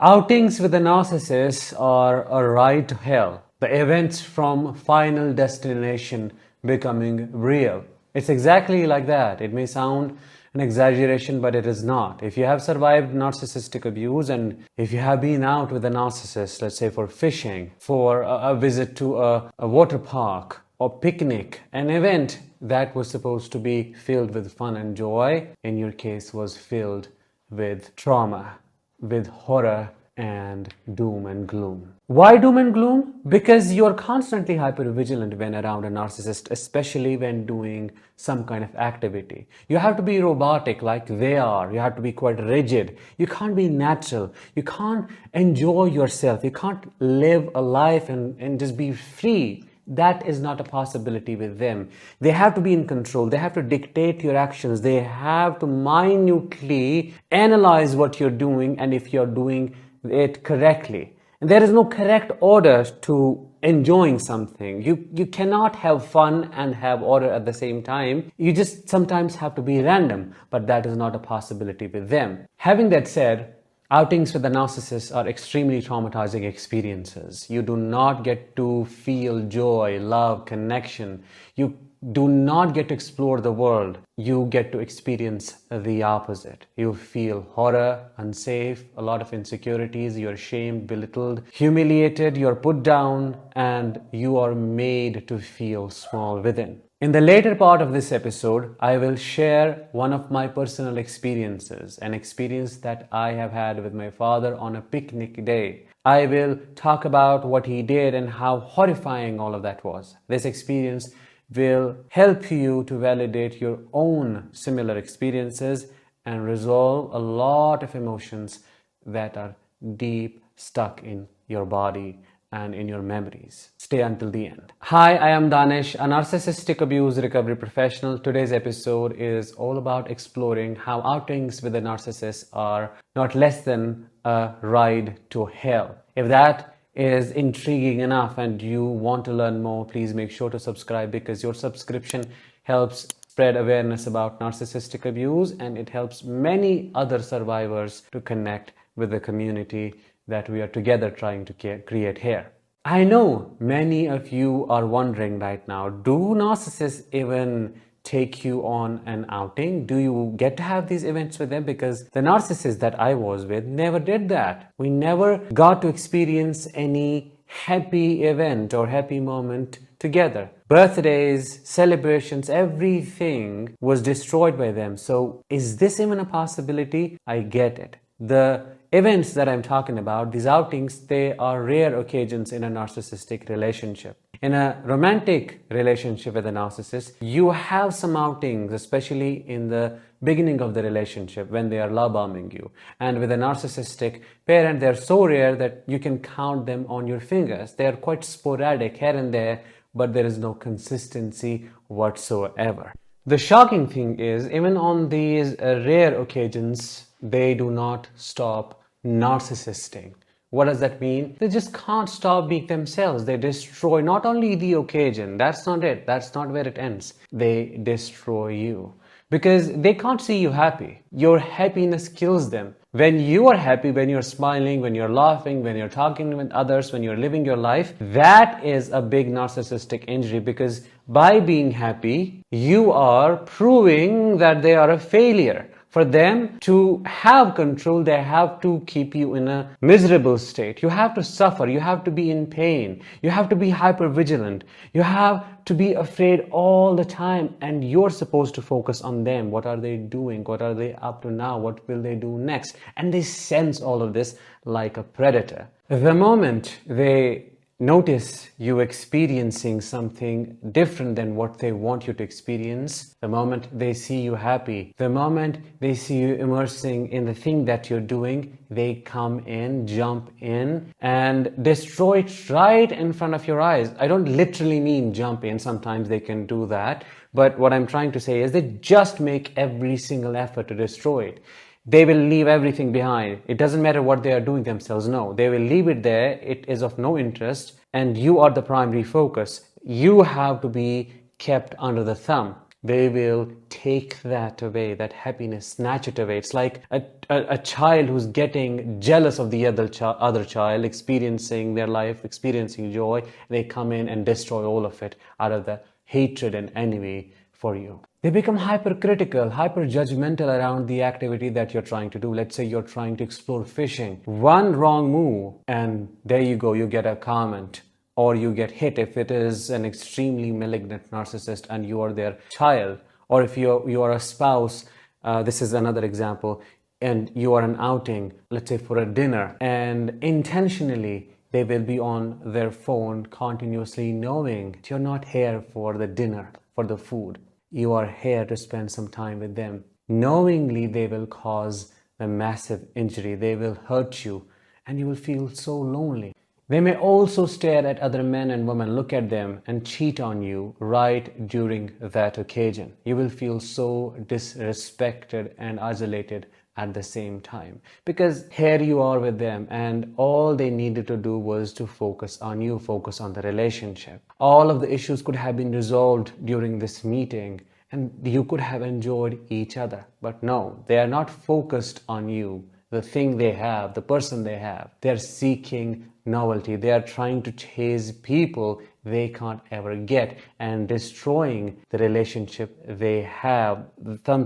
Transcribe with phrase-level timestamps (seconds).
[0.00, 3.42] Outings with a narcissist are a ride to hell.
[3.58, 6.30] The events from final destination
[6.64, 7.84] becoming real.
[8.14, 9.40] It's exactly like that.
[9.40, 10.16] It may sound
[10.54, 12.22] an exaggeration, but it is not.
[12.22, 16.62] If you have survived narcissistic abuse and if you have been out with a narcissist,
[16.62, 21.62] let's say for fishing, for a, a visit to a, a water park, or picnic,
[21.72, 26.32] an event that was supposed to be filled with fun and joy, in your case
[26.32, 27.08] was filled
[27.50, 28.58] with trauma,
[29.00, 31.94] with horror and doom and gloom.
[32.08, 33.20] Why doom and gloom?
[33.28, 38.74] Because you're constantly hyper vigilant when around a narcissist, especially when doing some kind of
[38.74, 39.46] activity.
[39.68, 41.72] You have to be robotic like they are.
[41.72, 42.98] You have to be quite rigid.
[43.16, 44.34] You can't be natural.
[44.56, 46.42] You can't enjoy yourself.
[46.42, 51.34] You can't live a life and, and just be free that is not a possibility
[51.34, 51.88] with them.
[52.20, 53.28] They have to be in control.
[53.28, 54.82] They have to dictate your actions.
[54.82, 59.74] They have to minutely analyze what you're doing and if you're doing
[60.04, 61.14] it correctly.
[61.40, 64.82] And there is no correct order to enjoying something.
[64.82, 68.30] You, you cannot have fun and have order at the same time.
[68.36, 72.46] You just sometimes have to be random, but that is not a possibility with them.
[72.56, 73.54] Having that said,
[73.90, 77.48] Outings with the narcissist are extremely traumatizing experiences.
[77.48, 81.24] You do not get to feel joy, love, connection.
[81.56, 81.74] You
[82.12, 83.96] do not get to explore the world.
[84.18, 86.66] You get to experience the opposite.
[86.76, 93.38] You feel horror, unsafe, a lot of insecurities, you're shamed, belittled, humiliated, you're put down,
[93.52, 96.82] and you are made to feel small within.
[97.00, 101.96] In the later part of this episode, I will share one of my personal experiences,
[101.98, 105.86] an experience that I have had with my father on a picnic day.
[106.04, 110.16] I will talk about what he did and how horrifying all of that was.
[110.26, 111.10] This experience
[111.54, 115.86] will help you to validate your own similar experiences
[116.26, 118.64] and resolve a lot of emotions
[119.06, 119.54] that are
[119.94, 122.18] deep stuck in your body
[122.52, 123.70] and in your memories.
[123.78, 124.72] Stay until the end.
[124.80, 128.18] Hi, I am Danish, a narcissistic abuse recovery professional.
[128.18, 134.08] Today's episode is all about exploring how outings with a narcissist are not less than
[134.24, 135.96] a ride to hell.
[136.16, 140.58] If that is intriguing enough and you want to learn more, please make sure to
[140.58, 142.24] subscribe because your subscription
[142.62, 149.10] helps spread awareness about narcissistic abuse and it helps many other survivors to connect with
[149.10, 149.94] the community
[150.28, 152.52] that we are together trying to create here.
[152.84, 159.00] I know many of you are wondering right now do narcissists even take you on
[159.04, 159.84] an outing?
[159.84, 161.64] Do you get to have these events with them?
[161.64, 164.72] Because the narcissist that I was with never did that.
[164.78, 170.50] We never got to experience any happy event or happy moment together.
[170.68, 174.96] Birthdays, celebrations, everything was destroyed by them.
[174.96, 177.18] So, is this even a possibility?
[177.26, 177.96] I get it.
[178.20, 183.48] The events that I'm talking about, these outings, they are rare occasions in a narcissistic
[183.48, 184.16] relationship.
[184.40, 190.60] In a romantic relationship with a narcissist, you have some outings, especially in the beginning
[190.60, 192.70] of the relationship when they are love bombing you.
[193.00, 197.20] And with a narcissistic parent, they're so rare that you can count them on your
[197.20, 197.72] fingers.
[197.72, 199.62] They are quite sporadic here and there,
[199.94, 202.92] but there is no consistency whatsoever.
[203.26, 210.14] The shocking thing is, even on these uh, rare occasions, they do not stop narcissisting.
[210.50, 211.36] What does that mean?
[211.38, 213.24] They just can't stop being themselves.
[213.24, 217.14] They destroy not only the occasion, that's not it, that's not where it ends.
[217.30, 218.94] They destroy you
[219.30, 221.00] because they can't see you happy.
[221.12, 222.74] Your happiness kills them.
[222.92, 226.92] When you are happy, when you're smiling, when you're laughing, when you're talking with others,
[226.92, 232.42] when you're living your life, that is a big narcissistic injury because by being happy,
[232.50, 235.68] you are proving that they are a failure.
[235.88, 240.82] For them to have control, they have to keep you in a miserable state.
[240.82, 241.66] You have to suffer.
[241.66, 243.02] You have to be in pain.
[243.22, 244.64] You have to be hyper vigilant.
[244.92, 247.54] You have to be afraid all the time.
[247.62, 249.50] And you're supposed to focus on them.
[249.50, 250.44] What are they doing?
[250.44, 251.56] What are they up to now?
[251.56, 252.76] What will they do next?
[252.98, 255.68] And they sense all of this like a predator.
[255.88, 257.46] The moment they
[257.80, 263.14] Notice you experiencing something different than what they want you to experience.
[263.20, 267.64] The moment they see you happy, the moment they see you immersing in the thing
[267.66, 273.46] that you're doing, they come in, jump in, and destroy it right in front of
[273.46, 273.92] your eyes.
[274.00, 277.04] I don't literally mean jump in, sometimes they can do that.
[277.32, 281.26] But what I'm trying to say is they just make every single effort to destroy
[281.26, 281.44] it
[281.88, 283.40] they will leave everything behind.
[283.46, 285.08] It doesn't matter what they are doing themselves.
[285.08, 286.32] No, they will leave it there.
[286.42, 289.62] It is of no interest and you are the primary focus.
[289.82, 292.56] You have to be kept under the thumb.
[292.84, 296.38] they will take that away, that happiness, snatch it away.
[296.38, 301.74] It's like a, a, a child who's getting jealous of the other, other child, experiencing
[301.74, 303.22] their life, experiencing joy.
[303.48, 307.76] They come in and destroy all of it out of the hatred and envy for
[307.76, 308.00] you.
[308.22, 312.32] They become hypercritical, hyper judgmental around the activity that you're trying to do.
[312.32, 314.20] Let's say you're trying to explore fishing.
[314.24, 317.82] One wrong move, and there you go, you get a comment
[318.16, 322.36] or you get hit if it is an extremely malignant narcissist and you are their
[322.50, 324.86] child, or if you're, you are a spouse,
[325.22, 326.60] uh, this is another example,
[327.00, 332.00] and you are an outing, let's say for a dinner, and intentionally they will be
[332.00, 337.38] on their phone continuously knowing you're not here for the dinner, for the food.
[337.70, 339.84] You are here to spend some time with them.
[340.08, 343.34] Knowingly, they will cause a massive injury.
[343.34, 344.46] They will hurt you
[344.86, 346.34] and you will feel so lonely.
[346.68, 350.42] They may also stare at other men and women, look at them, and cheat on
[350.42, 352.94] you right during that occasion.
[353.04, 356.46] You will feel so disrespected and isolated
[356.84, 361.16] at the same time because here you are with them and all they needed to
[361.16, 365.36] do was to focus on you focus on the relationship all of the issues could
[365.44, 367.60] have been resolved during this meeting
[367.92, 372.50] and you could have enjoyed each other but no they are not focused on you
[372.90, 374.90] the thing they have, the person they have.
[375.02, 376.76] They're seeking novelty.
[376.76, 383.22] They are trying to chase people they can't ever get and destroying the relationship they
[383.22, 383.86] have,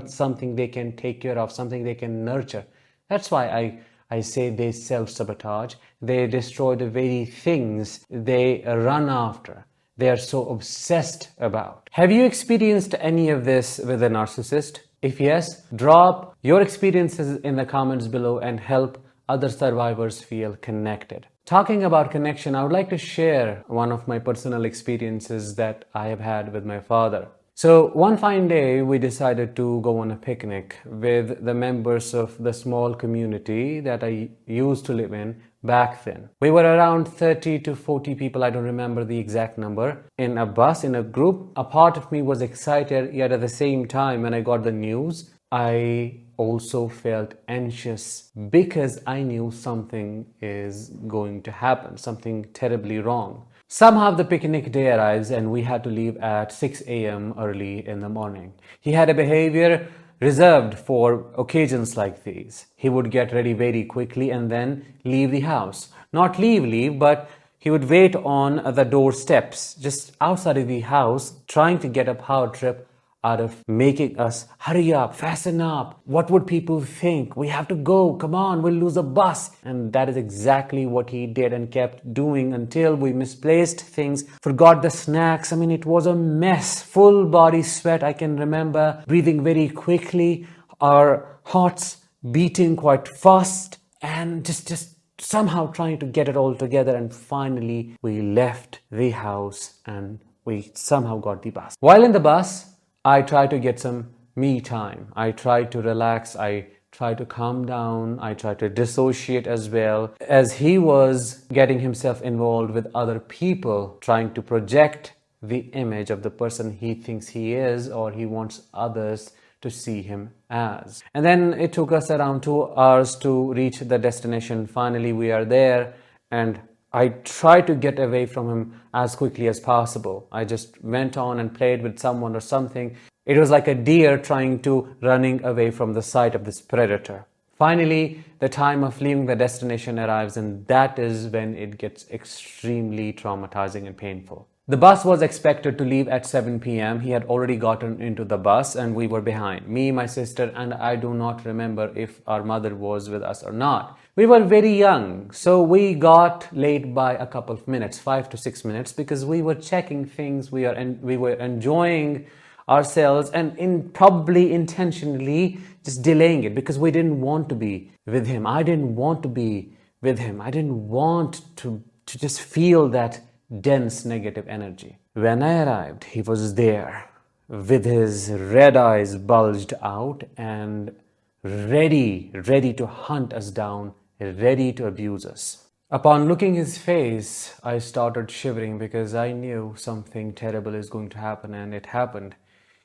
[0.06, 2.64] something they can take care of, something they can nurture.
[3.08, 3.78] That's why I,
[4.10, 5.74] I say they self sabotage.
[6.00, 9.66] They destroy the very things they run after.
[9.96, 11.88] They are so obsessed about.
[11.92, 14.80] Have you experienced any of this with a narcissist?
[15.02, 21.26] If yes, drop your experiences in the comments below and help other survivors feel connected.
[21.44, 26.06] Talking about connection, I would like to share one of my personal experiences that I
[26.08, 27.28] have had with my father.
[27.54, 32.42] So, one fine day, we decided to go on a picnic with the members of
[32.42, 36.30] the small community that I used to live in back then.
[36.40, 40.46] We were around 30 to 40 people, I don't remember the exact number, in a
[40.46, 41.52] bus, in a group.
[41.56, 44.72] A part of me was excited, yet at the same time, when I got the
[44.72, 53.00] news, I also felt anxious because I knew something is going to happen, something terribly
[53.00, 53.44] wrong.
[53.68, 57.34] Somehow the picnic day arrives and we had to leave at 6 a.m.
[57.38, 58.54] early in the morning.
[58.80, 59.88] He had a behavior
[60.20, 62.66] reserved for occasions like these.
[62.74, 65.90] He would get ready very quickly and then leave the house.
[66.14, 67.28] Not leave, leave, but
[67.58, 72.14] he would wait on the doorsteps just outside of the house, trying to get a
[72.14, 72.88] power trip
[73.24, 76.00] out of making us hurry up, fasten up.
[76.04, 77.36] What would people think?
[77.36, 78.14] We have to go.
[78.14, 79.50] Come on, we'll lose a bus.
[79.64, 84.82] And that is exactly what he did and kept doing until we misplaced things, forgot
[84.82, 85.52] the snacks.
[85.52, 86.82] I mean, it was a mess.
[86.82, 88.02] Full body sweat.
[88.02, 90.46] I can remember breathing very quickly,
[90.80, 91.98] our hearts
[92.30, 96.96] beating quite fast, and just, just somehow trying to get it all together.
[96.96, 101.76] And finally, we left the house and we somehow got the bus.
[101.78, 102.71] While in the bus,
[103.04, 105.08] I try to get some me time.
[105.16, 106.36] I try to relax.
[106.36, 108.18] I try to calm down.
[108.20, 110.14] I try to dissociate as well.
[110.20, 116.22] As he was getting himself involved with other people, trying to project the image of
[116.22, 119.32] the person he thinks he is or he wants others
[119.62, 121.02] to see him as.
[121.12, 124.66] And then it took us around two hours to reach the destination.
[124.68, 125.94] Finally, we are there
[126.30, 126.60] and
[126.94, 130.28] I tried to get away from him as quickly as possible.
[130.30, 132.96] I just went on and played with someone or something.
[133.24, 137.24] It was like a deer trying to running away from the sight of this predator.
[137.56, 143.12] Finally, the time of leaving the destination arrives and that is when it gets extremely
[143.12, 144.48] traumatizing and painful.
[144.68, 147.00] The bus was expected to leave at 7 pm.
[147.00, 149.66] He had already gotten into the bus and we were behind.
[149.66, 153.50] Me, my sister, and I do not remember if our mother was with us or
[153.50, 153.98] not.
[154.14, 158.36] We were very young, so we got late by a couple of minutes, five to
[158.36, 162.26] six minutes, because we were checking things, we, are en- we were enjoying
[162.68, 168.28] ourselves and in probably intentionally just delaying it because we didn't want to be with
[168.28, 168.46] him.
[168.46, 170.40] I didn't want to be with him.
[170.40, 173.20] I didn't want to, to just feel that
[173.60, 174.98] dense negative energy.
[175.14, 177.10] When I arrived, he was there
[177.48, 180.94] with his red eyes bulged out and
[181.42, 185.66] ready, ready to hunt us down, ready to abuse us.
[185.90, 191.18] Upon looking his face, I started shivering because I knew something terrible is going to
[191.18, 192.34] happen, and it happened.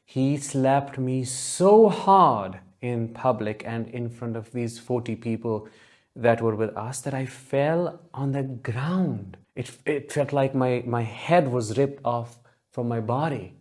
[0.04, 5.70] He slapped me so hard in public and in front of these 40 people
[6.18, 9.38] that were with us that I fell on the ground.
[9.56, 12.40] It, it felt like my, my head was ripped off
[12.72, 13.54] from my body.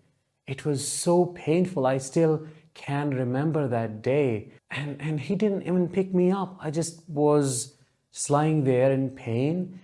[0.47, 1.87] It was so painful.
[1.87, 4.53] I still can remember that day.
[4.71, 6.57] And, and he didn't even pick me up.
[6.61, 7.77] I just was
[8.29, 9.81] lying there in pain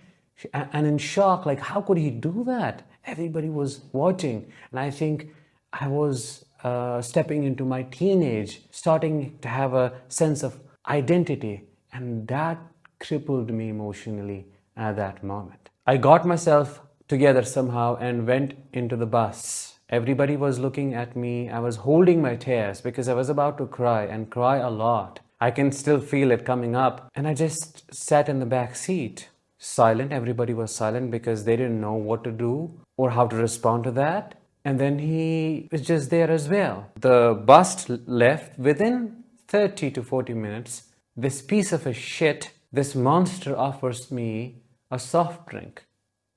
[0.53, 1.45] and in shock.
[1.45, 2.83] Like, how could he do that?
[3.05, 4.51] Everybody was watching.
[4.71, 5.29] And I think
[5.71, 11.67] I was uh, stepping into my teenage, starting to have a sense of identity.
[11.93, 12.59] And that
[12.99, 15.69] crippled me emotionally at that moment.
[15.85, 19.79] I got myself together somehow and went into the bus.
[19.89, 21.49] Everybody was looking at me.
[21.49, 25.19] I was holding my tears because I was about to cry and cry a lot.
[25.39, 27.11] I can still feel it coming up.
[27.13, 30.11] And I just sat in the back seat, silent.
[30.11, 33.91] Everybody was silent because they didn't know what to do or how to respond to
[33.91, 34.35] that.
[34.65, 36.89] And then he was just there as well.
[36.99, 40.83] The bus left within 30 to 40 minutes.
[41.15, 45.85] This piece of a shit, this monster offers me a soft drink.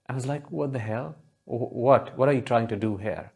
[0.07, 1.17] I was like, what the hell?
[1.47, 2.17] What?
[2.19, 3.33] What are you trying to do here?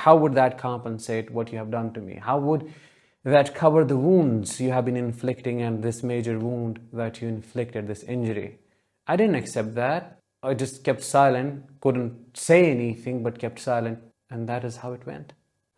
[0.00, 2.18] How would that compensate what you have done to me?
[2.20, 2.74] How would
[3.22, 7.86] that cover the wounds you have been inflicting and this major wound that you inflicted,
[7.86, 8.58] this injury?
[9.06, 10.18] I didn't accept that.
[10.42, 14.00] I just kept silent, couldn't say anything, but kept silent.
[14.28, 15.34] And that is how it went.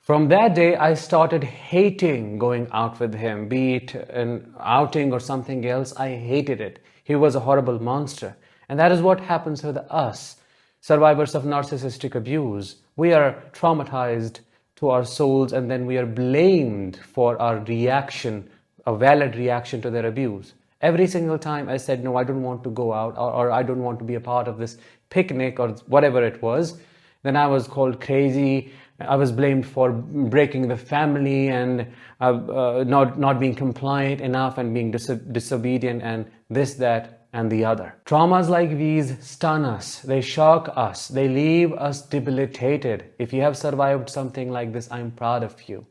[0.06, 5.18] From that day, I started hating going out with him, be it an outing or
[5.18, 5.92] something else.
[5.96, 6.78] I hated it.
[7.02, 8.36] He was a horrible monster.
[8.68, 10.36] And that is what happens with us,
[10.80, 12.76] survivors of narcissistic abuse.
[12.94, 14.42] We are traumatized
[14.76, 18.48] to our souls and then we are blamed for our reaction,
[18.86, 20.54] a valid reaction to their abuse.
[20.82, 23.64] Every single time I said, No, I don't want to go out, or, or I
[23.64, 24.76] don't want to be a part of this
[25.10, 26.78] picnic, or whatever it was,
[27.24, 28.70] then I was called crazy.
[29.00, 31.86] I was blamed for breaking the family and
[32.20, 37.50] uh, uh, not, not being compliant enough and being dis- disobedient and this, that, and
[37.50, 37.94] the other.
[38.06, 43.12] Traumas like these stun us, they shock us, they leave us debilitated.
[43.18, 45.86] If you have survived something like this, I'm proud of you.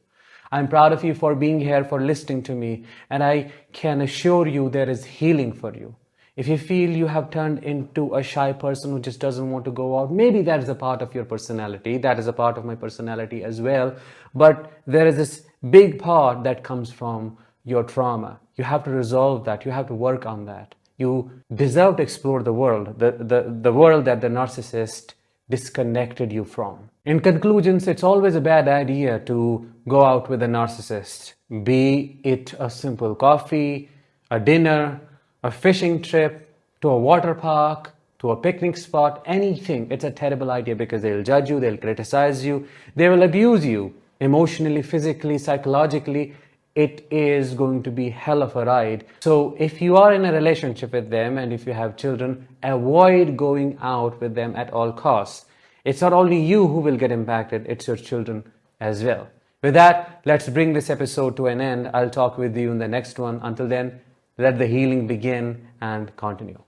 [0.52, 4.48] I'm proud of you for being here, for listening to me, and I can assure
[4.48, 5.96] you there is healing for you.
[6.36, 9.72] If you feel you have turned into a shy person who just doesn't want to
[9.72, 11.98] go out, maybe that is a part of your personality.
[11.98, 13.96] That is a part of my personality as well.
[14.34, 18.40] But there is this big part that comes from your trauma.
[18.58, 19.64] You have to resolve that.
[19.64, 20.76] You have to work on that.
[20.98, 25.14] You deserve to explore the world, the, the, the world that the narcissist
[25.50, 26.90] disconnected you from.
[27.06, 32.54] In conclusions, it's always a bad idea to go out with a narcissist, be it
[32.60, 33.90] a simple coffee,
[34.32, 35.00] a dinner,
[35.46, 40.50] a fishing trip, to a water park, to a picnic spot, anything, it's a terrible
[40.50, 46.34] idea because they'll judge you, they'll criticize you, they will abuse you emotionally, physically, psychologically.
[46.74, 49.06] It is going to be hell of a ride.
[49.20, 53.38] So if you are in a relationship with them and if you have children, avoid
[53.38, 55.46] going out with them at all costs.
[55.84, 59.28] It's not only you who will get impacted, it's your children as well.
[59.62, 61.92] With that, let's bring this episode to an end.
[61.94, 63.40] I'll talk with you in the next one.
[63.44, 64.02] Until then,
[64.38, 66.65] let the healing begin and continue.